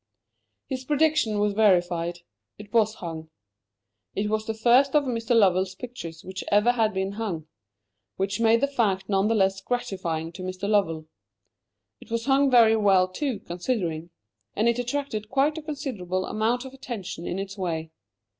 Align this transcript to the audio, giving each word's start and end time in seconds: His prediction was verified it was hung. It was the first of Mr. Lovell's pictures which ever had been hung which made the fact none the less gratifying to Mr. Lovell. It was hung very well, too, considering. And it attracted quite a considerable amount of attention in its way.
His 0.65 0.83
prediction 0.83 1.37
was 1.37 1.53
verified 1.53 2.21
it 2.57 2.73
was 2.73 2.95
hung. 2.95 3.29
It 4.15 4.31
was 4.31 4.47
the 4.47 4.55
first 4.55 4.95
of 4.95 5.03
Mr. 5.03 5.35
Lovell's 5.35 5.75
pictures 5.75 6.23
which 6.23 6.43
ever 6.47 6.71
had 6.71 6.91
been 6.91 7.11
hung 7.11 7.47
which 8.15 8.39
made 8.39 8.61
the 8.61 8.67
fact 8.67 9.09
none 9.09 9.27
the 9.27 9.35
less 9.35 9.61
gratifying 9.61 10.31
to 10.31 10.41
Mr. 10.41 10.67
Lovell. 10.67 11.05
It 11.99 12.09
was 12.09 12.25
hung 12.25 12.49
very 12.49 12.75
well, 12.75 13.09
too, 13.09 13.41
considering. 13.41 14.09
And 14.55 14.67
it 14.67 14.79
attracted 14.79 15.29
quite 15.29 15.59
a 15.59 15.61
considerable 15.61 16.25
amount 16.25 16.65
of 16.65 16.73
attention 16.73 17.27
in 17.27 17.37
its 17.37 17.55
way. 17.55 17.91